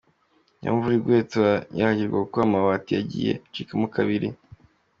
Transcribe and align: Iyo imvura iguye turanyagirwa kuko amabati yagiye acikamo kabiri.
Iyo 0.59 0.69
imvura 0.73 0.95
iguye 0.97 1.21
turanyagirwa 1.31 2.17
kuko 2.23 2.37
amabati 2.45 2.91
yagiye 2.97 3.31
acikamo 3.47 3.85
kabiri. 3.95 4.27